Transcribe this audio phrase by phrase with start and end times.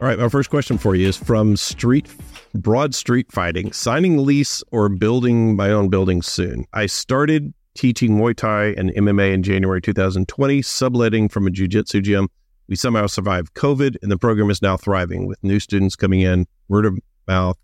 [0.00, 2.08] All right, my first question for you is from Street
[2.54, 6.64] Broad Street Fighting, signing lease or building my own building soon.
[6.72, 12.28] I started teaching Muay Thai and MMA in January 2020, subletting from a jiu-jitsu gym.
[12.66, 16.46] We somehow survived COVID, and the program is now thriving with new students coming in,
[16.68, 16.98] word of
[17.28, 17.58] mouth,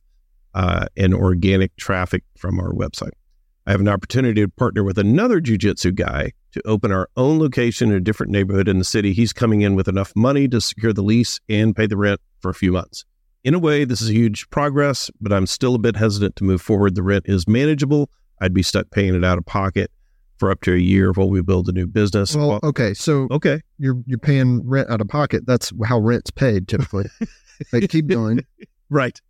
[0.53, 3.13] uh, and organic traffic from our website.
[3.67, 7.91] I have an opportunity to partner with another jiu-jitsu guy to open our own location
[7.91, 9.13] in a different neighborhood in the city.
[9.13, 12.51] He's coming in with enough money to secure the lease and pay the rent for
[12.51, 13.05] a few months.
[13.43, 16.45] In a way, this is a huge progress, but I'm still a bit hesitant to
[16.45, 16.95] move forward.
[16.95, 18.09] The rent is manageable.
[18.41, 19.91] I'd be stuck paying it out of pocket
[20.37, 22.37] for up to a year while we build a new business.
[22.37, 25.45] Well, okay, so okay, you're you're paying rent out of pocket.
[25.45, 27.07] That's how rent's paid typically.
[27.73, 28.45] like keep going.
[28.91, 29.21] right.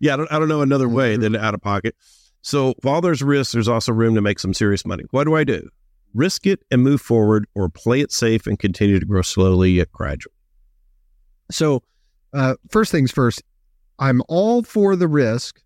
[0.00, 1.96] Yeah, I don't, I don't know another way than out of pocket.
[2.42, 5.04] So while there's risk, there's also room to make some serious money.
[5.10, 5.68] What do I do?
[6.12, 9.90] Risk it and move forward, or play it safe and continue to grow slowly yet
[9.92, 10.34] gradually.
[11.50, 11.82] So,
[12.32, 13.42] uh, first things first,
[13.98, 15.60] I'm all for the risk,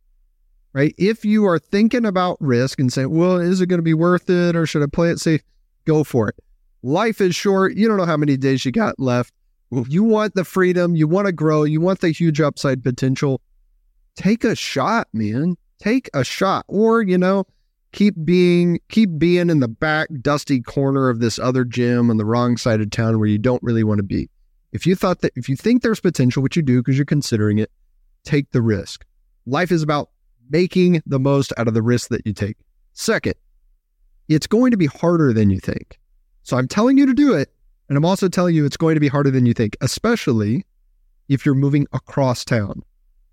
[0.73, 0.95] right?
[0.99, 4.31] If you are thinking about risk and saying, well, is it going to be worth
[4.31, 5.43] it or should I play it safe?
[5.85, 6.37] Go for it.
[6.83, 7.75] Life is short.
[7.77, 9.33] You don't know how many days you got left.
[9.71, 13.41] You want the freedom, you want to grow, you want the huge upside potential.
[14.17, 15.57] Take a shot, man.
[15.79, 16.67] Take a shot.
[16.69, 17.47] Or, you know,
[17.93, 22.25] keep being keep being in the back dusty corner of this other gym on the
[22.25, 24.29] wrong side of town where you don't really want to be.
[24.73, 27.59] If you thought that if you think there's potential, which you do because you're considering
[27.59, 27.71] it,
[28.25, 29.05] take the risk.
[29.47, 30.11] Life is about
[30.51, 32.57] making the most out of the risk that you take.
[32.93, 33.35] Second,
[34.29, 35.99] it's going to be harder than you think.
[36.43, 37.53] So I'm telling you to do it.
[37.89, 40.65] And I'm also telling you it's going to be harder than you think, especially
[41.29, 42.83] if you're moving across town.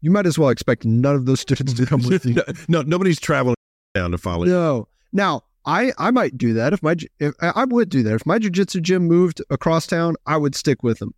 [0.02, 2.34] You might as well expect none of those students to come with you.
[2.34, 3.56] no, no, nobody's traveling
[3.96, 4.52] down to follow you.
[4.52, 4.88] No.
[5.14, 8.26] Now, I I might do that if my if I I would do that if
[8.26, 10.16] my jujitsu gym moved across town.
[10.26, 11.14] I would stick with them,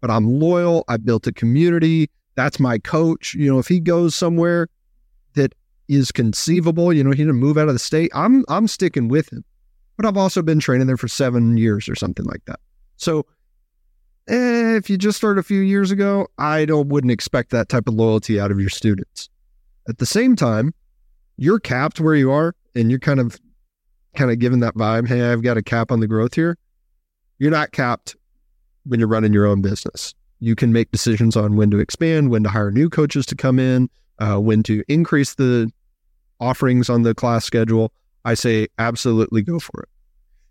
[0.00, 0.84] but I'm loyal.
[0.88, 2.10] I built a community.
[2.34, 3.34] That's my coach.
[3.34, 4.68] You know, if he goes somewhere
[5.34, 5.54] that
[5.88, 8.10] is conceivable, you know, he didn't move out of the state.
[8.14, 9.44] I'm I'm sticking with him.
[9.96, 12.60] But I've also been training there for seven years or something like that.
[12.96, 13.26] So,
[14.28, 17.88] eh, if you just started a few years ago, I don't wouldn't expect that type
[17.88, 19.28] of loyalty out of your students.
[19.88, 20.72] At the same time,
[21.38, 23.40] you're capped where you are and you're kind of
[24.14, 26.58] kind of given that vibe hey i've got a cap on the growth here
[27.38, 28.16] you're not capped
[28.88, 32.42] when you're running your own business you can make decisions on when to expand when
[32.42, 33.88] to hire new coaches to come in
[34.18, 35.70] uh, when to increase the
[36.40, 37.92] offerings on the class schedule
[38.24, 39.88] i say absolutely go for it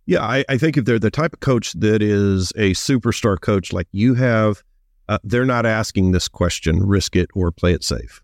[0.06, 3.74] Yeah, I, I think if they're the type of coach that is a superstar coach
[3.74, 4.64] like you have,
[5.09, 8.22] uh, they're not asking this question, risk it or play it safe.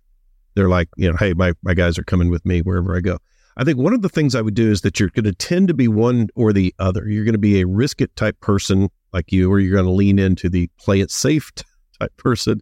[0.55, 3.17] They're like, you know, hey, my, my guys are coming with me wherever I go.
[3.57, 5.67] I think one of the things I would do is that you're going to tend
[5.67, 7.07] to be one or the other.
[7.07, 9.91] You're going to be a risk it type person like you, or you're going to
[9.91, 11.51] lean into the play it safe
[11.99, 12.61] type person.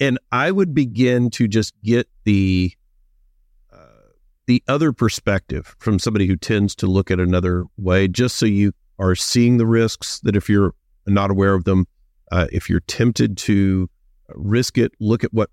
[0.00, 2.72] And I would begin to just get the
[3.72, 3.76] uh,
[4.46, 8.72] the other perspective from somebody who tends to look at another way, just so you
[8.98, 10.74] are seeing the risks that if you're
[11.06, 11.86] not aware of them,
[12.32, 13.88] uh, if you're tempted to
[14.30, 15.50] risk it, look at what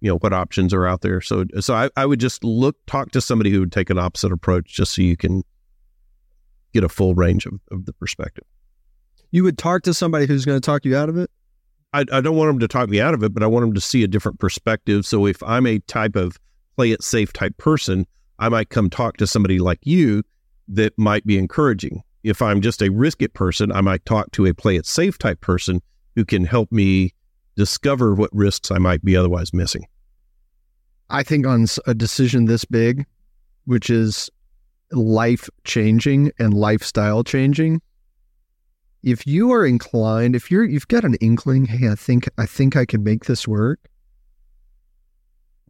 [0.00, 1.20] you know what options are out there.
[1.20, 4.32] So, so I, I would just look, talk to somebody who would take an opposite
[4.32, 5.42] approach, just so you can
[6.72, 8.44] get a full range of, of the perspective.
[9.30, 11.30] You would talk to somebody who's going to talk you out of it
[11.92, 13.74] I, I don't want them to talk me out of it, but I want them
[13.74, 15.06] to see a different perspective.
[15.06, 16.38] So if I'm a type of
[16.76, 18.06] play it safe type person,
[18.38, 20.22] I might come talk to somebody like you
[20.68, 22.02] that might be encouraging.
[22.24, 25.18] If I'm just a risk it person, I might talk to a play it safe
[25.18, 25.80] type person
[26.14, 27.14] who can help me
[27.56, 29.86] discover what risks I might be otherwise missing.
[31.10, 33.06] I think on a decision this big,
[33.64, 34.28] which is
[34.92, 37.80] life changing and lifestyle changing,
[39.02, 42.76] if you are inclined, if you're you've got an inkling, hey, I think I think
[42.76, 43.80] I can make this work,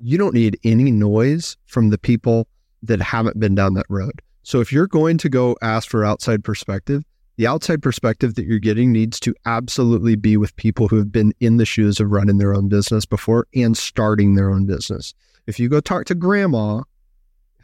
[0.01, 2.49] you don't need any noise from the people
[2.83, 4.23] that haven't been down that road.
[4.43, 7.03] So if you're going to go ask for outside perspective,
[7.37, 11.33] the outside perspective that you're getting needs to absolutely be with people who have been
[11.39, 15.15] in the shoes of running their own business before and starting their own business.
[15.47, 16.83] If you go talk to grandma,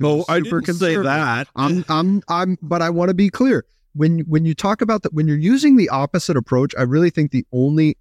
[0.03, 1.49] oh, who's super say that.
[1.57, 3.65] I'm I'm I'm but I want to be clear.
[3.95, 7.31] When when you talk about that when you're using the opposite approach, I really think
[7.31, 7.97] the only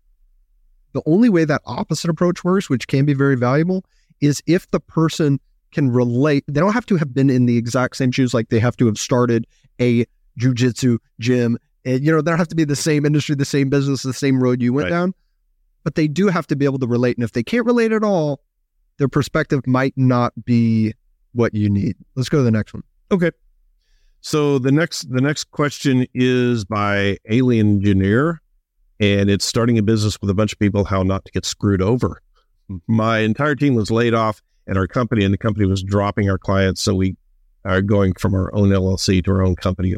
[0.93, 3.83] The only way that opposite approach works, which can be very valuable,
[4.21, 5.39] is if the person
[5.71, 6.43] can relate.
[6.47, 8.85] They don't have to have been in the exact same shoes, like they have to
[8.85, 9.47] have started
[9.81, 10.05] a
[10.39, 11.57] jujitsu gym.
[11.83, 14.13] And, you know, they don't have to be the same industry, the same business, the
[14.13, 14.89] same road you went Right.
[14.91, 15.13] down,
[15.83, 17.17] but they do have to be able to relate.
[17.17, 18.41] And if they can't relate at all,
[18.99, 20.93] their perspective might not be
[21.31, 21.95] what you need.
[22.15, 22.83] Let's go to the next one.
[23.11, 23.31] Okay.
[24.25, 28.41] So the next the next question is by Alien Engineer,
[29.01, 31.81] and it's starting a business with a bunch of people how not to get screwed
[31.81, 32.21] over.
[32.87, 36.37] My entire team was laid off at our company, and the company was dropping our
[36.37, 37.17] clients, so we
[37.65, 39.93] are going from our own LLC to our own company,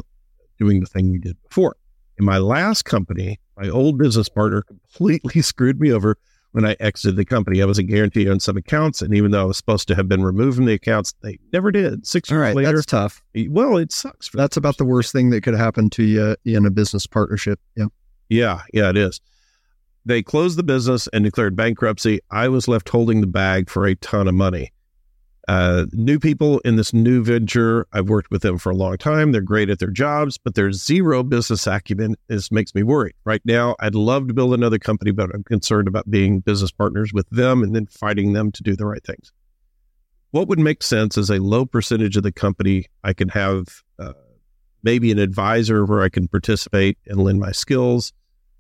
[0.58, 1.76] doing the thing we did before.
[2.18, 6.18] In my last company, my old business partner completely screwed me over
[6.56, 7.62] when I exited the company.
[7.62, 10.08] I was a guarantee on some accounts, and even though I was supposed to have
[10.08, 12.08] been removed from the accounts, they never did.
[12.08, 13.22] Six All years right, later, that's tough.
[13.50, 14.30] well, it sucks.
[14.30, 17.60] That's about the worst thing that could happen to you in a business partnership.
[17.76, 17.88] Yeah.
[18.30, 19.20] yeah, yeah, it is.
[20.06, 22.22] They closed the business and declared bankruptcy.
[22.32, 24.72] I was left holding the bag for a ton of money.
[25.48, 29.32] Uh, new people in this new venture, I've worked with them for a long time.
[29.32, 33.14] They're great at their jobs, but their zero business acumen is makes me worried.
[33.26, 37.14] Right now, I'd love to build another company, but I'm concerned about being business partners
[37.14, 39.32] with them and then fighting them to do the right things.
[40.32, 44.14] What would make sense is a low percentage of the company I can have uh,
[44.84, 48.14] maybe an advisor where I can participate and lend my skills,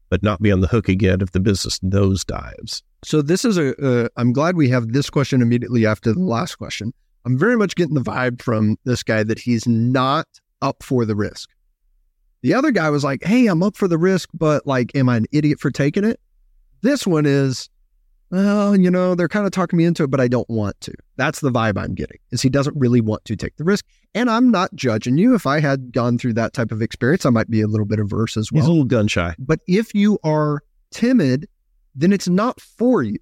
[0.09, 2.81] but not be on the hook again if the business nosedives.
[3.03, 3.75] So this is a.
[3.83, 6.93] Uh, I'm glad we have this question immediately after the last question.
[7.25, 10.27] I'm very much getting the vibe from this guy that he's not
[10.61, 11.49] up for the risk.
[12.41, 15.17] The other guy was like, "Hey, I'm up for the risk, but like, am I
[15.17, 16.19] an idiot for taking it?"
[16.81, 17.69] This one is,
[18.31, 20.93] well, you know, they're kind of talking me into it, but I don't want to.
[21.15, 22.17] That's the vibe I'm getting.
[22.31, 25.35] Is he doesn't really want to take the risk, and I'm not judging you.
[25.35, 27.99] If I had gone through that type of experience, I might be a little bit
[27.99, 28.61] averse as well.
[28.61, 29.35] He's a little gun shy.
[29.37, 30.61] But if you are
[30.91, 31.47] timid,
[31.93, 33.17] then it's not for you,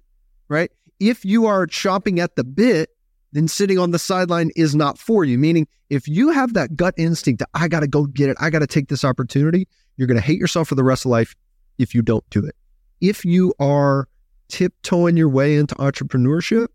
[0.48, 0.70] right?
[1.00, 2.90] If you are chomping at the bit,
[3.32, 5.38] then sitting on the sideline is not for you.
[5.38, 8.48] Meaning, if you have that gut instinct that I got to go get it, I
[8.48, 11.34] got to take this opportunity, you're going to hate yourself for the rest of life
[11.78, 12.54] if you don't do it.
[13.00, 14.08] If you are
[14.48, 16.68] tiptoeing your way into entrepreneurship,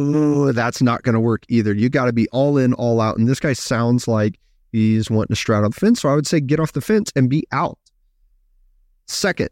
[0.00, 1.74] ooh, that's not going to work either.
[1.74, 3.18] You got to be all in, all out.
[3.18, 4.38] And this guy sounds like
[4.72, 6.02] he's wanting to straddle the fence.
[6.02, 7.78] So I would say get off the fence and be out.
[9.06, 9.48] Second,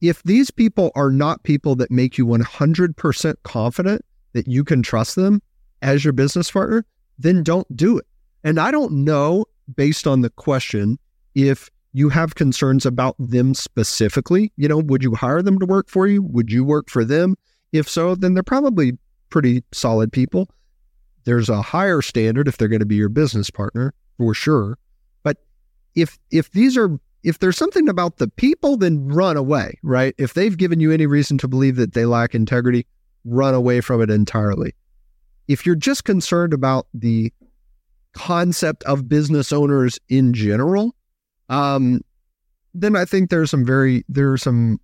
[0.00, 5.16] if these people are not people that make you 100% confident that you can trust
[5.16, 5.42] them
[5.82, 6.86] as your business partner,
[7.18, 8.06] then don't do it.
[8.44, 9.44] And I don't know,
[9.74, 10.98] based on the question,
[11.34, 14.52] if you have concerns about them specifically.
[14.56, 16.22] You know, would you hire them to work for you?
[16.22, 17.36] Would you work for them?
[17.72, 18.92] If so, then they're probably
[19.30, 20.48] pretty solid people.
[21.24, 24.78] There's a higher standard if they're going to be your business partner for sure.
[25.22, 25.38] But
[25.94, 30.14] if if these are if there's something about the people, then run away, right?
[30.16, 32.86] If they've given you any reason to believe that they lack integrity,
[33.24, 34.74] run away from it entirely.
[35.46, 37.32] If you're just concerned about the
[38.12, 40.94] concept of business owners in general,
[41.50, 42.00] um,
[42.72, 44.80] then I think there's some very there are some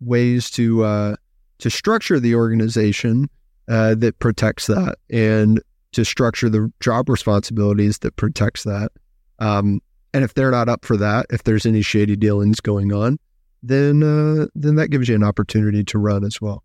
[0.00, 1.16] ways to uh,
[1.58, 3.28] to structure the organization
[3.68, 5.62] uh, that protects that, and
[5.92, 8.90] to structure the job responsibilities that protects that.
[9.38, 9.80] Um,
[10.14, 13.18] and if they're not up for that, if there's any shady dealings going on,
[13.62, 16.64] then uh, then that gives you an opportunity to run as well.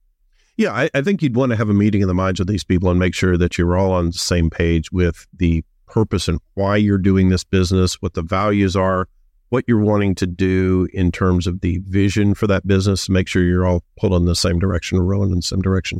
[0.56, 2.64] Yeah, I, I think you'd want to have a meeting in the minds of these
[2.64, 6.40] people and make sure that you're all on the same page with the purpose and
[6.54, 9.08] why you're doing this business, what the values are,
[9.54, 13.08] what you're wanting to do in terms of the vision for that business.
[13.08, 16.00] Make sure you're all pulled in the same direction, or rowing in the same direction.